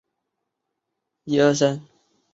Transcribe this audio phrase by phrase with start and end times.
[1.27, 1.87] 张懋修人。